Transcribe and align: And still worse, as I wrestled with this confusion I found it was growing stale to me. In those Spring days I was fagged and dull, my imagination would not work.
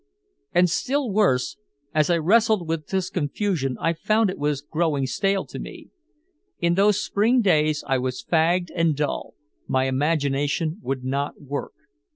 And 0.51 0.67
still 0.67 1.11
worse, 1.11 1.57
as 1.93 2.09
I 2.09 2.17
wrestled 2.17 2.67
with 2.67 2.87
this 2.87 3.11
confusion 3.11 3.77
I 3.79 3.93
found 3.93 4.31
it 4.31 4.39
was 4.39 4.63
growing 4.63 5.05
stale 5.05 5.45
to 5.45 5.59
me. 5.59 5.89
In 6.59 6.73
those 6.73 6.99
Spring 6.99 7.39
days 7.41 7.83
I 7.85 7.99
was 7.99 8.25
fagged 8.25 8.71
and 8.75 8.95
dull, 8.95 9.35
my 9.67 9.83
imagination 9.83 10.79
would 10.81 11.03
not 11.03 11.39
work. 11.39 11.73